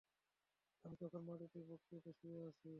আমি 0.85 0.95
তখন 1.01 1.21
মাটিতে 1.27 1.59
বুক 1.67 1.81
চেপে 1.87 2.11
শুয়ে 2.19 2.41
আছি। 2.49 2.69